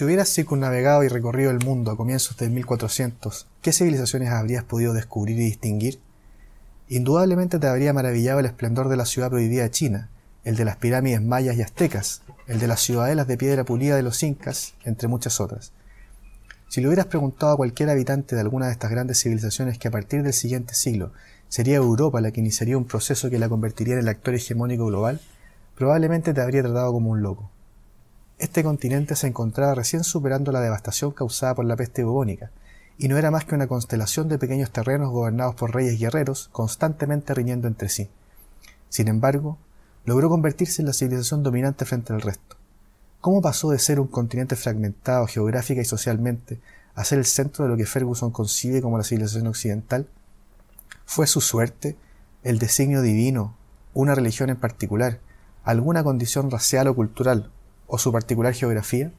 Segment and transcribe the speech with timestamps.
[0.00, 4.94] Si hubieras circunnavegado y recorrido el mundo a comienzos del 1400, ¿qué civilizaciones habrías podido
[4.94, 6.00] descubrir y distinguir?
[6.88, 10.08] Indudablemente te habría maravillado el esplendor de la ciudad prohibida de China,
[10.42, 14.02] el de las pirámides mayas y aztecas, el de las ciudadelas de piedra pulida de
[14.02, 15.72] los incas, entre muchas otras.
[16.70, 19.90] Si le hubieras preguntado a cualquier habitante de alguna de estas grandes civilizaciones que a
[19.90, 21.12] partir del siguiente siglo
[21.50, 25.20] sería Europa la que iniciaría un proceso que la convertiría en el actor hegemónico global,
[25.76, 27.50] probablemente te habría tratado como un loco.
[28.40, 32.50] Este continente se encontraba recién superando la devastación causada por la peste bubónica,
[32.96, 37.34] y no era más que una constelación de pequeños terrenos gobernados por reyes guerreros constantemente
[37.34, 38.08] riñendo entre sí.
[38.88, 39.58] Sin embargo,
[40.06, 42.56] logró convertirse en la civilización dominante frente al resto.
[43.20, 46.62] ¿Cómo pasó de ser un continente fragmentado geográfica y socialmente
[46.94, 50.08] a ser el centro de lo que Ferguson concibe como la civilización occidental?
[51.04, 51.98] ¿Fue su suerte,
[52.42, 53.54] el designio divino,
[53.92, 55.20] una religión en particular,
[55.62, 57.50] alguna condición racial o cultural,
[57.90, 59.12] o su particular geografía?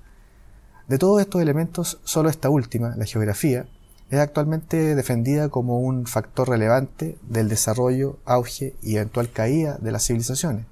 [0.87, 3.65] De todos estos elementos, solo esta última, la geografía,
[4.09, 10.05] es actualmente defendida como un factor relevante del desarrollo, auge y eventual caída de las
[10.05, 10.65] civilizaciones.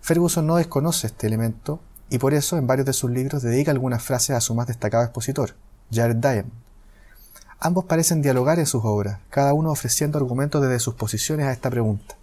[0.00, 4.02] Ferguson no desconoce este elemento y por eso en varios de sus libros dedica algunas
[4.02, 5.54] frases a su más destacado expositor,
[5.92, 6.52] Jared Diamond.
[7.60, 11.70] Ambos parecen dialogar en sus obras, cada uno ofreciendo argumentos desde sus posiciones a esta
[11.70, 12.16] pregunta.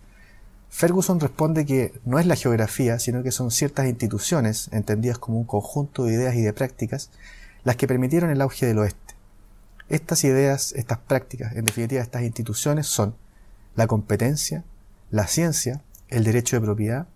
[0.71, 5.43] Ferguson responde que no es la geografía, sino que son ciertas instituciones, entendidas como un
[5.43, 7.11] conjunto de ideas y de prácticas,
[7.65, 9.13] las que permitieron el auge del oeste.
[9.89, 13.15] Estas ideas, estas prácticas, en definitiva estas instituciones son
[13.75, 14.63] la competencia,
[15.11, 17.07] la ciencia, el derecho de propiedad,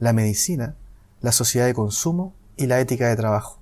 [0.00, 0.74] la medicina,
[1.20, 3.60] la sociedad de consumo y la ética de trabajo.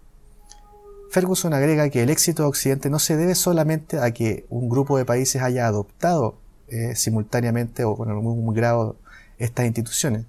[1.11, 4.97] Ferguson agrega que el éxito de Occidente no se debe solamente a que un grupo
[4.97, 8.97] de países haya adoptado eh, simultáneamente o con algún grado
[9.45, 10.25] estas instituciones,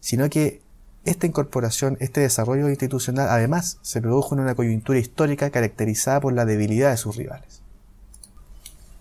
[0.00, 0.60] sino que
[1.04, 6.44] esta incorporación, este desarrollo institucional, además, se produjo en una coyuntura histórica caracterizada por la
[6.44, 7.62] debilidad de sus rivales.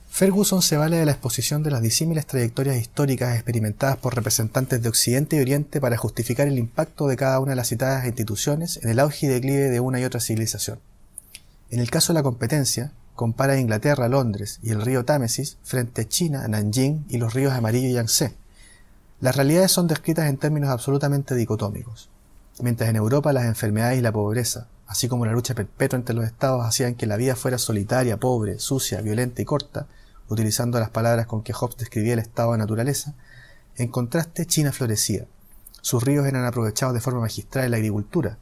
[0.09, 4.89] Ferguson se vale de la exposición de las disímiles trayectorias históricas experimentadas por representantes de
[4.89, 8.89] Occidente y Oriente para justificar el impacto de cada una de las citadas instituciones en
[8.89, 10.79] el auge y declive de una y otra civilización.
[11.69, 16.07] En el caso de la competencia, compara Inglaterra, Londres y el río Támesis frente a
[16.07, 18.33] China, Nanjing y los ríos Amarillo y Yangtze,
[19.19, 22.11] las realidades son descritas en términos absolutamente dicotómicos.
[22.59, 26.23] Mientras en Europa las enfermedades y la pobreza, así como la lucha perpetua entre los
[26.23, 29.87] estados hacían que la vida fuera solitaria, pobre, sucia, violenta y corta,
[30.29, 33.15] utilizando las palabras con que Hobbes describía el estado de naturaleza,
[33.75, 35.25] en contraste China florecía.
[35.81, 38.37] Sus ríos eran aprovechados de forma magistral en la agricultura,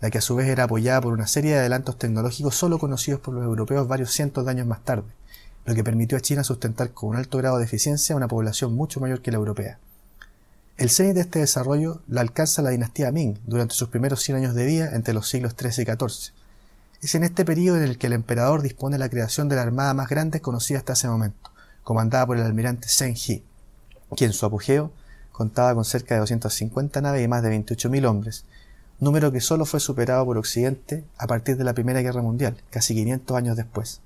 [0.00, 3.20] la que a su vez era apoyada por una serie de adelantos tecnológicos solo conocidos
[3.20, 5.08] por los europeos varios cientos de años más tarde,
[5.66, 9.00] lo que permitió a China sustentar con un alto grado de eficiencia una población mucho
[9.00, 9.78] mayor que la europea.
[10.76, 14.54] El cenit de este desarrollo la alcanza la dinastía Ming durante sus primeros 100 años
[14.56, 16.32] de vida entre los siglos XIII y XIV.
[17.00, 19.62] Es en este periodo en el que el emperador dispone de la creación de la
[19.62, 21.52] armada más grande conocida hasta ese momento,
[21.84, 23.44] comandada por el almirante Zheng He,
[24.16, 24.90] quien en su apogeo
[25.30, 28.44] contaba con cerca de 250 naves y más de 28.000 hombres,
[28.98, 32.94] número que solo fue superado por Occidente a partir de la Primera Guerra Mundial, casi
[32.94, 34.00] 500 años después.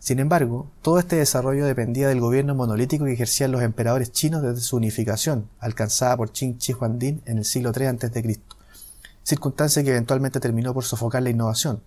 [0.00, 4.62] Sin embargo, todo este desarrollo dependía del gobierno monolítico que ejercían los emperadores chinos desde
[4.62, 8.40] su unificación, alcanzada por Qin Shi Huangdi en el siglo III a.C.,
[9.22, 11.82] circunstancia que eventualmente terminó por sofocar la innovación,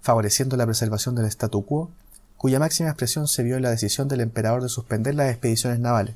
[0.00, 1.90] favoreciendo la preservación del statu quo,
[2.36, 6.14] cuya máxima expresión se vio en la decisión del emperador de suspender las expediciones navales,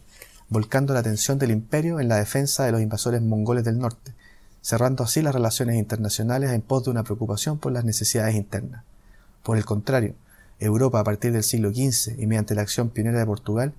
[0.51, 4.13] volcando la atención del imperio en la defensa de los invasores mongoles del norte,
[4.63, 8.85] cerrando así las relaciones internacionales en pos de una preocupación por las necesidades internas.
[9.43, 10.15] Por el contrario,
[10.61, 13.73] Europa a partir del siglo XV y mediante la acción pionera de Portugal,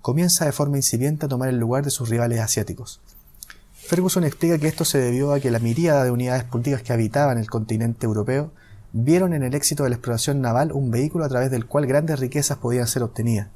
[0.00, 3.00] comienza de forma incipiente a tomar el lugar de sus rivales asiáticos.
[3.74, 7.38] Ferguson explica que esto se debió a que la miríada de unidades políticas que habitaban
[7.38, 8.50] el continente europeo
[8.92, 12.20] vieron en el éxito de la exploración naval un vehículo a través del cual grandes
[12.20, 13.48] riquezas podían ser obtenidas.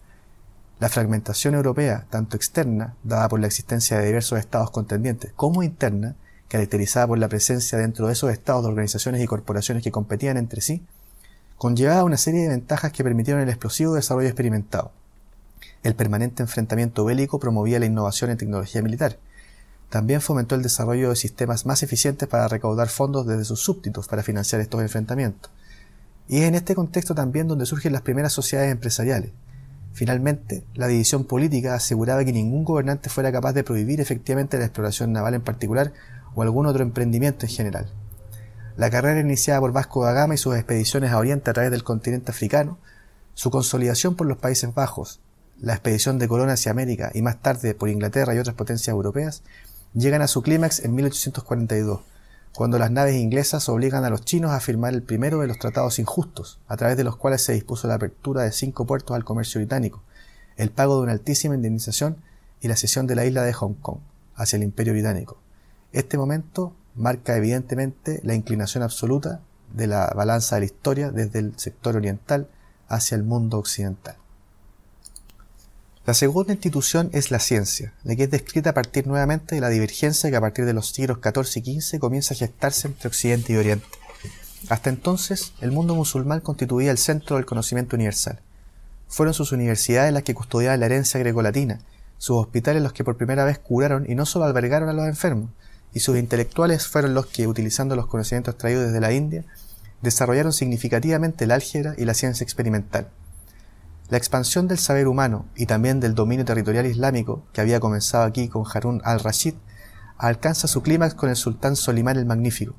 [0.78, 6.16] La fragmentación europea, tanto externa, dada por la existencia de diversos estados contendientes, como interna,
[6.48, 10.60] caracterizada por la presencia dentro de esos estados de organizaciones y corporaciones que competían entre
[10.60, 10.82] sí,
[11.58, 14.92] conllevaba una serie de ventajas que permitieron el explosivo desarrollo experimentado.
[15.82, 19.18] El permanente enfrentamiento bélico promovía la innovación en tecnología militar.
[19.88, 24.22] También fomentó el desarrollo de sistemas más eficientes para recaudar fondos desde sus súbditos para
[24.22, 25.50] financiar estos enfrentamientos.
[26.28, 29.30] Y es en este contexto también donde surgen las primeras sociedades empresariales.
[29.92, 35.12] Finalmente, la división política aseguraba que ningún gobernante fuera capaz de prohibir efectivamente la exploración
[35.12, 35.92] naval en particular
[36.34, 37.90] o algún otro emprendimiento en general.
[38.76, 41.82] La carrera iniciada por Vasco da Gama y sus expediciones a Oriente a través del
[41.82, 42.76] continente africano,
[43.32, 45.20] su consolidación por los Países Bajos,
[45.58, 49.42] la expedición de Colón hacia América y más tarde por Inglaterra y otras potencias europeas,
[49.94, 52.02] llegan a su clímax en 1842,
[52.54, 55.98] cuando las naves inglesas obligan a los chinos a firmar el primero de los tratados
[55.98, 59.58] injustos, a través de los cuales se dispuso la apertura de cinco puertos al comercio
[59.58, 60.02] británico,
[60.58, 62.18] el pago de una altísima indemnización
[62.60, 64.00] y la cesión de la isla de Hong Kong
[64.34, 65.38] hacia el imperio británico.
[65.92, 69.40] Este momento marca evidentemente la inclinación absoluta
[69.72, 72.48] de la balanza de la historia desde el sector oriental
[72.88, 74.16] hacia el mundo occidental.
[76.06, 79.70] La segunda institución es la ciencia, la que es descrita a partir nuevamente de la
[79.70, 83.52] divergencia que a partir de los siglos XIV y XV comienza a gestarse entre Occidente
[83.52, 83.86] y Oriente.
[84.68, 88.40] Hasta entonces, el mundo musulmán constituía el centro del conocimiento universal.
[89.08, 91.80] Fueron sus universidades las que custodiaban la herencia grecolatina,
[92.18, 95.50] sus hospitales los que por primera vez curaron y no solo albergaron a los enfermos,
[95.96, 99.46] y sus intelectuales fueron los que, utilizando los conocimientos traídos desde la India,
[100.02, 103.08] desarrollaron significativamente el álgebra y la ciencia experimental.
[104.10, 108.48] La expansión del saber humano y también del dominio territorial islámico, que había comenzado aquí
[108.48, 109.54] con Harun al-Rashid,
[110.18, 112.74] alcanza su clímax con el sultán Solimán el Magnífico.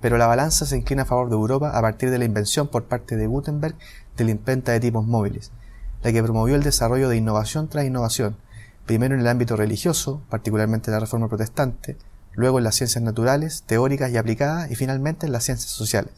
[0.00, 2.84] Pero la balanza se inclina a favor de Europa a partir de la invención por
[2.84, 3.74] parte de Gutenberg
[4.16, 5.50] de la imprenta de tipos móviles,
[6.04, 8.36] la que promovió el desarrollo de innovación tras innovación,
[8.86, 11.96] primero en el ámbito religioso, particularmente la Reforma Protestante,
[12.32, 16.12] luego en las ciencias naturales, teóricas y aplicadas, y finalmente en las ciencias sociales.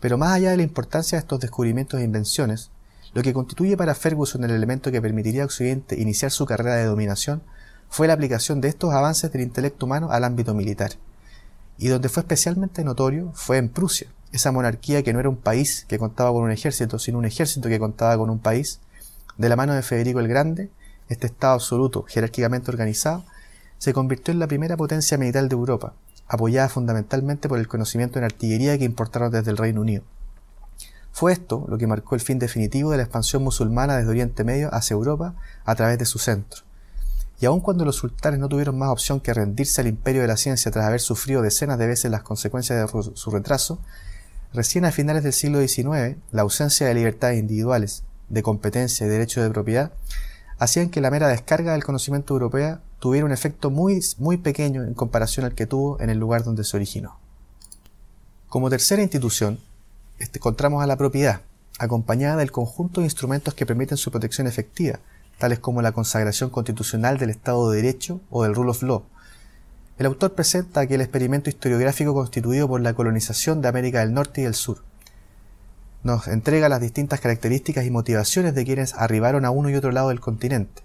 [0.00, 2.70] Pero más allá de la importancia de estos descubrimientos e invenciones,
[3.14, 6.84] lo que constituye para Ferguson el elemento que permitiría a Occidente iniciar su carrera de
[6.84, 7.42] dominación
[7.88, 10.92] fue la aplicación de estos avances del intelecto humano al ámbito militar.
[11.78, 15.86] Y donde fue especialmente notorio fue en Prusia, esa monarquía que no era un país
[15.88, 18.80] que contaba con un ejército, sino un ejército que contaba con un país,
[19.38, 20.70] de la mano de Federico el Grande,
[21.08, 23.24] este Estado absoluto, jerárquicamente organizado,
[23.78, 25.94] se convirtió en la primera potencia militar de Europa,
[26.26, 30.04] apoyada fundamentalmente por el conocimiento en artillería que importaron desde el Reino Unido.
[31.12, 34.72] Fue esto lo que marcó el fin definitivo de la expansión musulmana desde Oriente Medio
[34.72, 35.34] hacia Europa
[35.64, 36.62] a través de su centro.
[37.40, 40.36] Y aun cuando los sultanes no tuvieron más opción que rendirse al imperio de la
[40.36, 43.80] ciencia tras haber sufrido decenas de veces las consecuencias de su retraso,
[44.52, 49.42] recién a finales del siglo XIX, la ausencia de libertades individuales, de competencia y derecho
[49.42, 49.92] de propiedad,
[50.58, 54.94] hacían que la mera descarga del conocimiento europeo tuviera un efecto muy, muy pequeño en
[54.94, 57.18] comparación al que tuvo en el lugar donde se originó.
[58.48, 59.58] Como tercera institución,
[60.18, 61.42] encontramos a la propiedad,
[61.78, 64.98] acompañada del conjunto de instrumentos que permiten su protección efectiva,
[65.38, 69.04] tales como la consagración constitucional del Estado de Derecho o del Rule of Law.
[69.98, 74.44] El autor presenta aquel experimento historiográfico constituido por la colonización de América del Norte y
[74.44, 74.87] del Sur.
[76.04, 80.10] Nos entrega las distintas características y motivaciones de quienes arribaron a uno y otro lado
[80.10, 80.82] del continente.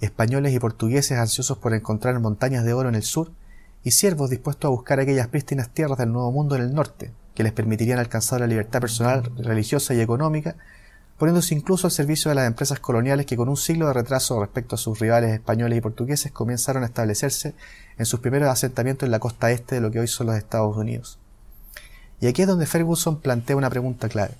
[0.00, 3.30] Españoles y portugueses ansiosos por encontrar montañas de oro en el sur
[3.84, 7.44] y siervos dispuestos a buscar aquellas prístinas tierras del Nuevo Mundo en el norte, que
[7.44, 10.56] les permitirían alcanzar la libertad personal, religiosa y económica,
[11.18, 14.74] poniéndose incluso al servicio de las empresas coloniales que con un siglo de retraso respecto
[14.74, 17.54] a sus rivales españoles y portugueses comenzaron a establecerse
[17.96, 20.76] en sus primeros asentamientos en la costa este de lo que hoy son los Estados
[20.76, 21.20] Unidos.
[22.22, 24.36] Y aquí es donde Ferguson plantea una pregunta clave.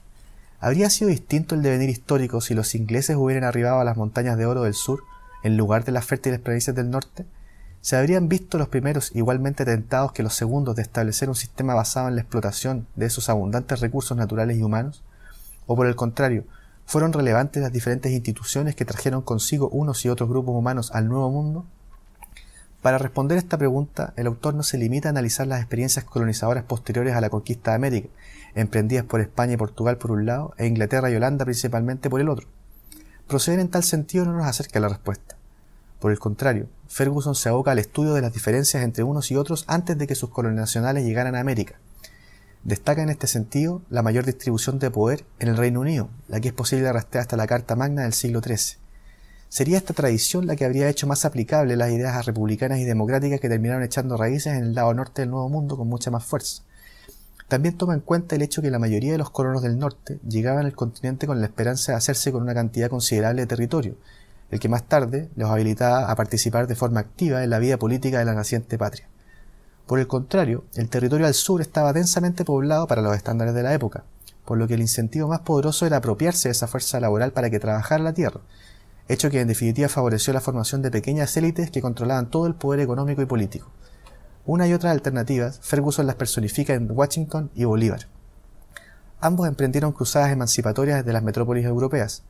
[0.61, 4.47] ¿Habría sido distinto el devenir histórico si los ingleses hubieran arribado a las montañas de
[4.47, 5.03] oro del sur
[5.43, 7.27] en lugar de las fértiles provincias del norte?
[7.81, 12.07] ¿Se habrían visto los primeros igualmente tentados que los segundos de establecer un sistema basado
[12.07, 15.03] en la explotación de esos abundantes recursos naturales y humanos?
[15.67, 16.45] ¿O por el contrario,
[16.87, 21.33] fueron relevantes las diferentes instituciones que trajeron consigo unos y otros grupos humanos al Nuevo
[21.33, 21.67] Mundo?
[22.83, 27.15] Para responder esta pregunta, el autor no se limita a analizar las experiencias colonizadoras posteriores
[27.15, 28.09] a la conquista de América,
[28.57, 32.29] emprendidas por España y Portugal por un lado, e Inglaterra y Holanda principalmente por el
[32.29, 32.49] otro.
[33.29, 35.37] Proceder en tal sentido no nos acerca la respuesta.
[36.01, 39.65] Por el contrario, Ferguson se aboca al estudio de las diferencias entre unos y otros
[39.69, 41.77] antes de que sus colonizacionales llegaran a América.
[42.65, 46.49] Destaca en este sentido la mayor distribución de poder en el Reino Unido, la que
[46.49, 48.82] es posible arrastrar hasta la Carta Magna del siglo XIII.
[49.53, 53.51] Sería esta tradición la que habría hecho más aplicable las ideas republicanas y democráticas que
[53.51, 56.63] terminaron echando raíces en el lado norte del Nuevo Mundo con mucha más fuerza.
[57.49, 60.65] También toma en cuenta el hecho que la mayoría de los colonos del norte llegaban
[60.65, 63.97] al continente con la esperanza de hacerse con una cantidad considerable de territorio,
[64.51, 68.21] el que más tarde los habilitaba a participar de forma activa en la vida política
[68.21, 69.07] de la naciente patria.
[69.87, 73.75] Por el contrario, el territorio al sur estaba densamente poblado para los estándares de la
[73.75, 74.05] época,
[74.47, 77.61] por lo que el incentivo más poderoso era apropiarse de esa fuerza laboral para que
[77.61, 78.41] trabajara la tierra,
[79.13, 82.81] hecho que en definitiva favoreció la formación de pequeñas élites que controlaban todo el poder
[82.81, 83.71] económico y político.
[84.45, 88.09] Una y otras alternativas, Ferguson las personifica en Washington y Bolívar.
[89.21, 92.25] Ambos emprendieron cruzadas emancipatorias desde las metrópolis europeas,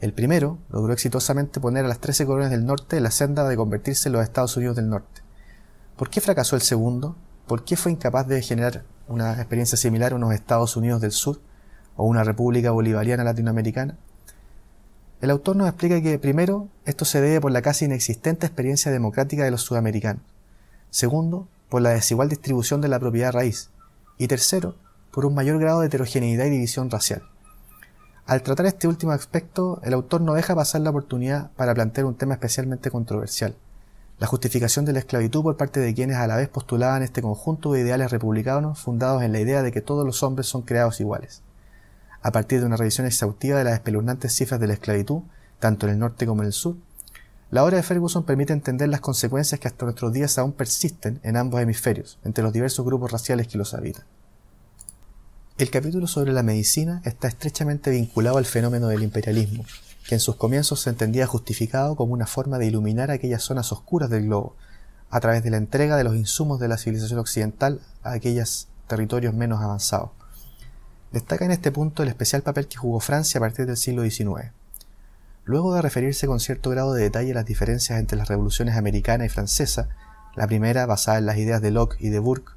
[0.00, 3.56] el primero logró exitosamente poner a las trece colonias del norte en la senda de
[3.56, 5.22] convertirse en los Estados Unidos del norte.
[5.96, 7.16] ¿Por qué fracasó el segundo?
[7.46, 11.40] ¿Por qué fue incapaz de generar una experiencia similar a unos Estados Unidos del sur
[11.96, 13.96] o una república bolivariana latinoamericana?
[15.24, 19.42] El autor nos explica que, primero, esto se debe por la casi inexistente experiencia democrática
[19.42, 20.22] de los sudamericanos.
[20.90, 23.70] Segundo, por la desigual distribución de la propiedad raíz,
[24.18, 24.74] y tercero,
[25.10, 27.22] por un mayor grado de heterogeneidad y división racial.
[28.26, 32.16] Al tratar este último aspecto, el autor no deja pasar la oportunidad para plantear un
[32.16, 33.56] tema especialmente controversial,
[34.18, 37.72] la justificación de la esclavitud por parte de quienes a la vez postulaban este conjunto
[37.72, 41.40] de ideales republicanos fundados en la idea de que todos los hombres son creados iguales.
[42.24, 45.24] A partir de una revisión exhaustiva de las espeluznantes cifras de la esclavitud,
[45.60, 46.76] tanto en el norte como en el sur,
[47.50, 51.36] la obra de Ferguson permite entender las consecuencias que hasta nuestros días aún persisten en
[51.36, 54.04] ambos hemisferios, entre los diversos grupos raciales que los habitan.
[55.58, 59.66] El capítulo sobre la medicina está estrechamente vinculado al fenómeno del imperialismo,
[60.08, 64.08] que en sus comienzos se entendía justificado como una forma de iluminar aquellas zonas oscuras
[64.08, 64.56] del globo,
[65.10, 69.34] a través de la entrega de los insumos de la civilización occidental a aquellos territorios
[69.34, 70.08] menos avanzados.
[71.14, 74.50] Destaca en este punto el especial papel que jugó Francia a partir del siglo XIX.
[75.44, 79.24] Luego de referirse con cierto grado de detalle a las diferencias entre las revoluciones americana
[79.24, 79.88] y francesa,
[80.34, 82.54] la primera basada en las ideas de Locke y de Burke,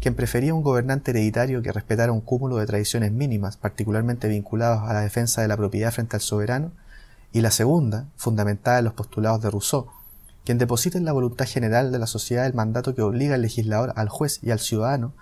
[0.00, 4.92] quien prefería un gobernante hereditario que respetara un cúmulo de tradiciones mínimas, particularmente vinculados a
[4.92, 6.70] la defensa de la propiedad frente al soberano,
[7.32, 9.88] y la segunda, fundamentada en los postulados de Rousseau,
[10.44, 13.92] quien deposita en la voluntad general de la sociedad el mandato que obliga al legislador,
[13.96, 15.14] al juez y al ciudadano,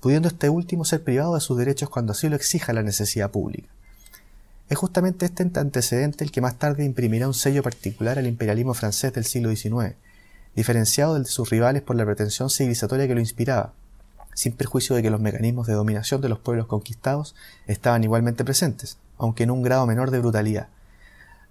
[0.00, 3.68] pudiendo este último ser privado de sus derechos cuando así lo exija la necesidad pública.
[4.68, 9.12] Es justamente este antecedente el que más tarde imprimirá un sello particular al imperialismo francés
[9.12, 9.96] del siglo XIX,
[10.54, 13.72] diferenciado del de sus rivales por la pretensión civilizatoria que lo inspiraba,
[14.34, 17.34] sin perjuicio de que los mecanismos de dominación de los pueblos conquistados
[17.66, 20.68] estaban igualmente presentes, aunque en un grado menor de brutalidad.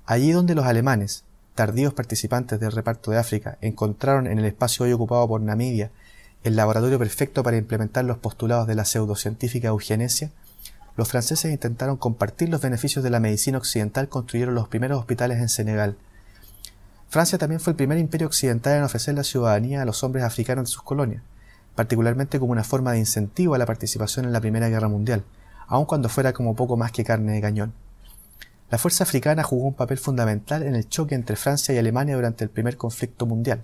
[0.06, 1.24] Allí donde los alemanes,
[1.56, 5.92] tardíos participantes del reparto de África, encontraron en el espacio hoy ocupado por Namibia
[6.44, 10.32] el laboratorio perfecto para implementar los postulados de la pseudocientífica eugenesia,
[10.96, 15.50] los franceses intentaron compartir los beneficios de la medicina occidental, construyeron los primeros hospitales en
[15.50, 15.98] Senegal.
[17.10, 20.66] Francia también fue el primer imperio occidental en ofrecer la ciudadanía a los hombres africanos
[20.66, 21.24] de sus colonias
[21.80, 25.24] particularmente como una forma de incentivo a la participación en la Primera Guerra Mundial,
[25.66, 27.72] aun cuando fuera como poco más que carne de cañón.
[28.70, 32.44] La fuerza africana jugó un papel fundamental en el choque entre Francia y Alemania durante
[32.44, 33.64] el primer conflicto mundial,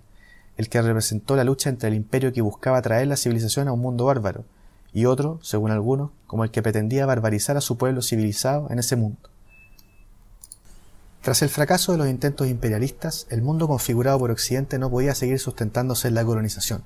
[0.58, 3.82] el que representó la lucha entre el imperio que buscaba traer la civilización a un
[3.82, 4.46] mundo bárbaro,
[4.94, 8.96] y otro, según algunos, como el que pretendía barbarizar a su pueblo civilizado en ese
[8.96, 9.30] mundo.
[11.22, 15.40] Tras el fracaso de los intentos imperialistas, el mundo configurado por Occidente no podía seguir
[15.40, 16.84] sustentándose en la colonización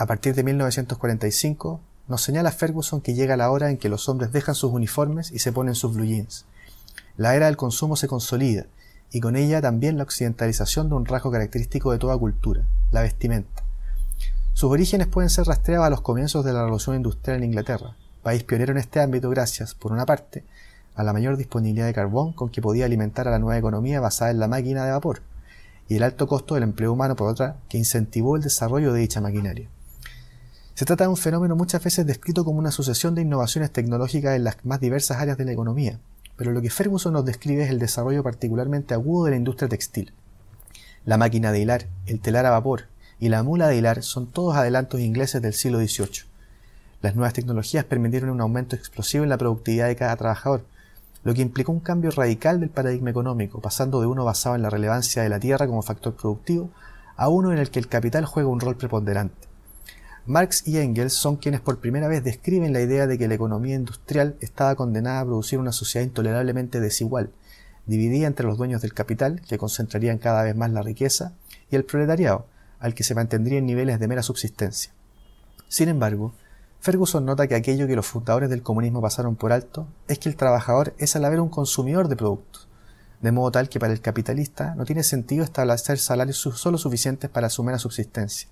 [0.00, 1.78] a partir de 1945,
[2.08, 5.40] nos señala Ferguson que llega la hora en que los hombres dejan sus uniformes y
[5.40, 6.46] se ponen sus blue jeans.
[7.18, 8.64] La era del consumo se consolida,
[9.12, 13.64] y con ella también la occidentalización de un rasgo característico de toda cultura, la vestimenta.
[14.52, 18.44] Sus orígenes pueden ser rastreados a los comienzos de la Revolución Industrial en Inglaterra, país
[18.44, 20.44] pionero en este ámbito gracias, por una parte,
[20.94, 24.30] a la mayor disponibilidad de carbón con que podía alimentar a la nueva economía basada
[24.30, 25.22] en la máquina de vapor,
[25.88, 29.20] y el alto costo del empleo humano por otra, que incentivó el desarrollo de dicha
[29.20, 29.68] maquinaria.
[30.74, 34.44] Se trata de un fenómeno muchas veces descrito como una sucesión de innovaciones tecnológicas en
[34.44, 35.98] las más diversas áreas de la economía,
[36.40, 40.14] pero lo que Ferguson nos describe es el desarrollo particularmente agudo de la industria textil.
[41.04, 42.84] La máquina de hilar, el telar a vapor
[43.18, 46.24] y la mula de hilar son todos adelantos ingleses del siglo XVIII.
[47.02, 50.64] Las nuevas tecnologías permitieron un aumento explosivo en la productividad de cada trabajador,
[51.24, 54.70] lo que implicó un cambio radical del paradigma económico, pasando de uno basado en la
[54.70, 56.70] relevancia de la tierra como factor productivo
[57.18, 59.49] a uno en el que el capital juega un rol preponderante.
[60.30, 63.74] Marx y Engels son quienes por primera vez describen la idea de que la economía
[63.74, 67.32] industrial estaba condenada a producir una sociedad intolerablemente desigual,
[67.86, 71.32] dividida entre los dueños del capital, que concentrarían cada vez más la riqueza,
[71.68, 72.46] y el proletariado,
[72.78, 74.92] al que se mantendría en niveles de mera subsistencia.
[75.66, 76.32] Sin embargo,
[76.78, 80.36] Ferguson nota que aquello que los fundadores del comunismo pasaron por alto es que el
[80.36, 82.68] trabajador es a la vez un consumidor de productos,
[83.20, 87.50] de modo tal que para el capitalista no tiene sentido establecer salarios solo suficientes para
[87.50, 88.48] su mera subsistencia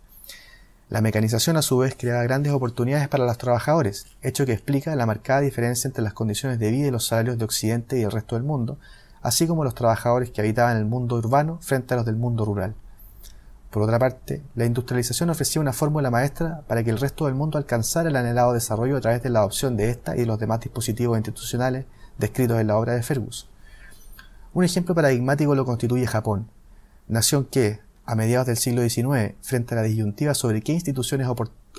[0.90, 5.04] la mecanización a su vez crea grandes oportunidades para los trabajadores, hecho que explica la
[5.04, 8.37] marcada diferencia entre las condiciones de vida y los salarios de Occidente y el resto
[8.37, 8.78] del mundo,
[9.21, 12.75] así como los trabajadores que habitaban el mundo urbano frente a los del mundo rural.
[13.71, 17.59] Por otra parte, la industrialización ofrecía una fórmula maestra para que el resto del mundo
[17.59, 20.61] alcanzara el anhelado desarrollo a través de la adopción de esta y de los demás
[20.61, 21.85] dispositivos institucionales
[22.16, 23.47] descritos en la obra de Fergus.
[24.54, 26.49] Un ejemplo paradigmático lo constituye Japón,
[27.09, 31.29] nación que, a mediados del siglo XIX, frente a la disyuntiva sobre qué instituciones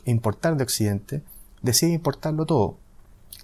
[0.05, 1.23] importar de Occidente,
[1.63, 2.77] decide importarlo todo.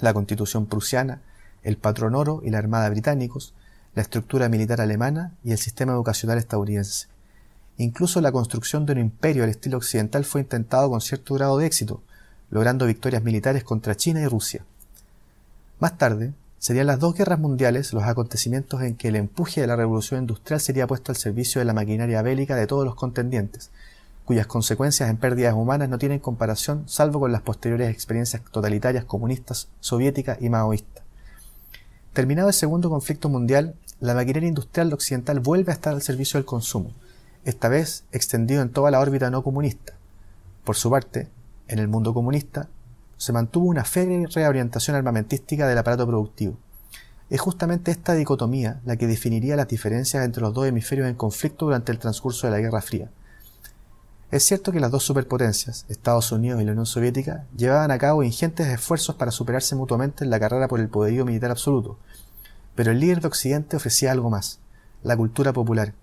[0.01, 1.24] La constitución prusiana,
[1.63, 3.56] el patrón oro y la armada británicos,
[3.96, 7.08] la estructura militar alemana y el sistema educacional estadounidense.
[7.77, 11.65] Incluso la construcción de un imperio al estilo occidental fue intentado con cierto grado de
[11.65, 12.04] éxito,
[12.51, 14.63] logrando victorias militares contra China y Rusia.
[15.80, 19.75] Más tarde, Serían las dos guerras mundiales los acontecimientos en que el empuje de la
[19.75, 23.69] revolución industrial sería puesto al servicio de la maquinaria bélica de todos los contendientes,
[24.25, 29.67] cuyas consecuencias en pérdidas humanas no tienen comparación salvo con las posteriores experiencias totalitarias comunistas,
[29.79, 31.03] soviéticas y maoístas.
[32.13, 36.48] Terminado el segundo conflicto mundial, la maquinaria industrial occidental vuelve a estar al servicio del
[36.48, 36.89] consumo,
[37.43, 39.93] esta vez extendido en toda la órbita no comunista.
[40.63, 41.27] Por su parte,
[41.67, 42.69] en el mundo comunista,
[43.17, 46.57] se mantuvo una férrea reorientación armamentística del aparato productivo.
[47.29, 51.65] Es justamente esta dicotomía la que definiría las diferencias entre los dos hemisferios en conflicto
[51.65, 53.10] durante el transcurso de la Guerra Fría.
[54.31, 58.24] Es cierto que las dos superpotencias, Estados Unidos y la Unión Soviética, llevaban a cabo
[58.24, 61.98] ingentes esfuerzos para superarse mutuamente en la carrera por el poderío militar absoluto,
[62.75, 64.60] pero el líder de Occidente ofrecía algo más,
[65.03, 65.93] la cultura popular,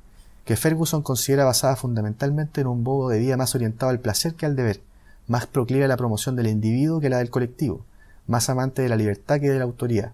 [0.45, 4.47] que Ferguson considera basada fundamentalmente en un modo de vida más orientado al placer que
[4.47, 4.81] al deber,
[5.27, 7.85] más proclive a la promoción del individuo que la del colectivo,
[8.27, 10.13] más amante de la libertad que de la autoridad.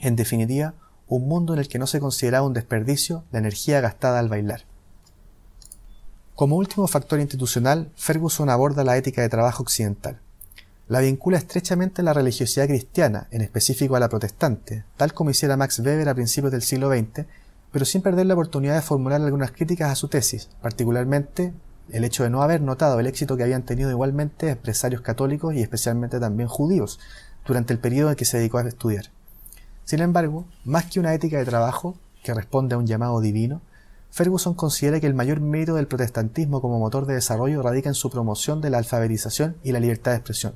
[0.00, 0.74] En definitiva,
[1.08, 4.64] un mundo en el que no se consideraba un desperdicio la energía gastada al bailar.
[6.34, 10.18] Como último factor institucional, Ferguson aborda la ética de trabajo occidental.
[10.88, 15.56] La vincula estrechamente a la religiosidad cristiana, en específico a la protestante, tal como hiciera
[15.56, 17.26] Max Weber a principios del siglo XX,
[17.70, 21.52] pero sin perder la oportunidad de formular algunas críticas a su tesis, particularmente
[21.90, 25.60] el hecho de no haber notado el éxito que habían tenido igualmente empresarios católicos y
[25.60, 26.98] especialmente también judíos
[27.46, 29.06] durante el periodo en que se dedicó a estudiar.
[29.84, 33.60] Sin embargo, más que una ética de trabajo que responde a un llamado divino,
[34.10, 38.10] Ferguson considera que el mayor mérito del protestantismo como motor de desarrollo radica en su
[38.10, 40.54] promoción de la alfabetización y la libertad de expresión.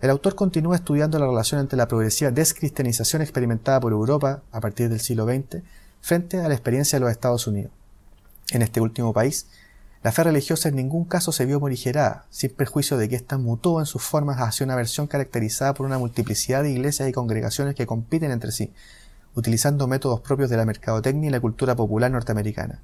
[0.00, 4.88] El autor continúa estudiando la relación entre la progresiva descristianización experimentada por Europa a partir
[4.88, 5.62] del siglo XX
[6.00, 7.70] frente a la experiencia de los Estados Unidos.
[8.50, 9.46] En este último país,
[10.02, 13.78] la fe religiosa en ningún caso se vio morigerada, sin perjuicio de que ésta mutó
[13.78, 17.86] en sus formas hacia una versión caracterizada por una multiplicidad de iglesias y congregaciones que
[17.86, 18.72] compiten entre sí,
[19.36, 22.80] utilizando métodos propios de la mercadotecnia y la cultura popular norteamericana.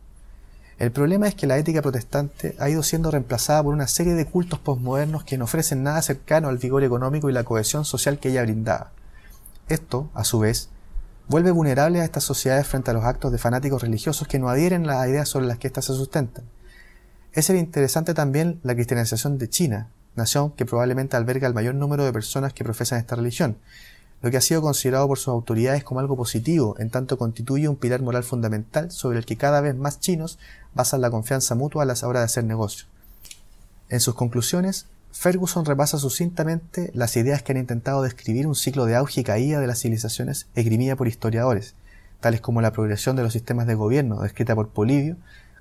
[0.78, 4.26] El problema es que la ética protestante ha ido siendo reemplazada por una serie de
[4.26, 8.28] cultos posmodernos que no ofrecen nada cercano al vigor económico y la cohesión social que
[8.28, 8.92] ella brindaba.
[9.68, 10.68] Esto, a su vez,
[11.26, 14.88] vuelve vulnerable a estas sociedades frente a los actos de fanáticos religiosos que no adhieren
[14.88, 16.44] a las ideas sobre las que éstas se sustentan.
[17.38, 22.12] Es interesante también la cristianización de China, nación que probablemente alberga el mayor número de
[22.12, 23.58] personas que profesan esta religión,
[24.22, 27.76] lo que ha sido considerado por sus autoridades como algo positivo, en tanto constituye un
[27.76, 30.40] pilar moral fundamental sobre el que cada vez más chinos
[30.74, 32.88] basan la confianza mutua a las horas de hacer negocio.
[33.88, 38.96] En sus conclusiones, Ferguson repasa sucintamente las ideas que han intentado describir un ciclo de
[38.96, 41.76] auge y caída de las civilizaciones esgrimida por historiadores,
[42.18, 45.16] tales como la progresión de los sistemas de gobierno, descrita por Polibio,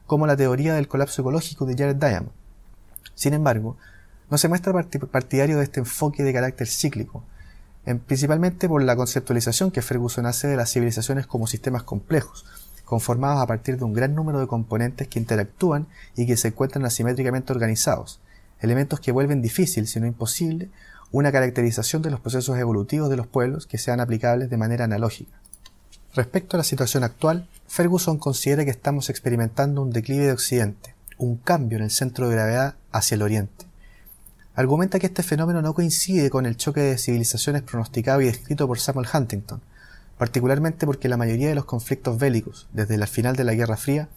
[0.07, 2.31] como la teoría del colapso ecológico de Jared Diamond.
[3.13, 3.77] Sin embargo,
[4.29, 7.23] no se muestra partidario de este enfoque de carácter cíclico,
[8.05, 12.45] principalmente por la conceptualización que Ferguson hace de las civilizaciones como sistemas complejos,
[12.85, 16.85] conformados a partir de un gran número de componentes que interactúan y que se encuentran
[16.85, 18.19] asimétricamente organizados,
[18.61, 20.69] elementos que vuelven difícil, si no imposible,
[21.11, 25.39] una caracterización de los procesos evolutivos de los pueblos que sean aplicables de manera analógica.
[26.17, 31.37] Respecto a la situación actual, Ferguson considera que estamos experimentando un declive de Occidente, un
[31.37, 33.67] cambio en el centro de gravedad hacia el Oriente.
[34.55, 38.79] Argumenta que este fenómeno no coincide con el choque de civilizaciones pronosticado y descrito por
[38.79, 39.61] Samuel Huntington,
[40.17, 44.09] particularmente porque la mayoría de los conflictos bélicos, desde el final de la Guerra Fría,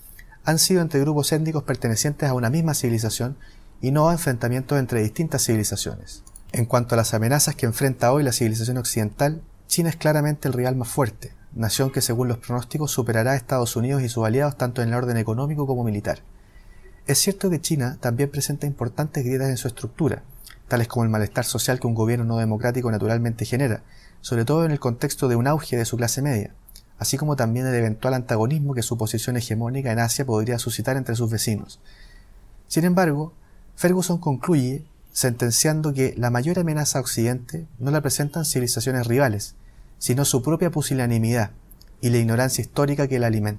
[0.46, 3.36] han sido entre grupos étnicos pertenecientes a una misma civilización
[3.82, 6.22] y no a enfrentamientos entre distintas civilizaciones.
[6.52, 10.54] En cuanto a las amenazas que enfrenta hoy la civilización occidental, China es claramente el
[10.54, 14.56] rival más fuerte, nación que según los pronósticos superará a Estados Unidos y sus aliados
[14.56, 16.22] tanto en el orden económico como militar.
[17.06, 20.22] Es cierto que China también presenta importantes grietas en su estructura,
[20.68, 23.82] tales como el malestar social que un gobierno no democrático naturalmente genera,
[24.20, 26.54] sobre todo en el contexto de un auge de su clase media,
[26.98, 31.16] así como también el eventual antagonismo que su posición hegemónica en Asia podría suscitar entre
[31.16, 31.80] sus vecinos.
[32.68, 33.32] Sin embargo,
[33.74, 39.56] Ferguson concluye sentenciando que la mayor amenaza a Occidente no la presentan civilizaciones rivales,
[40.00, 41.50] sino su propia pusilanimidad
[42.00, 43.48] y la ignorancia histórica que la alimenta.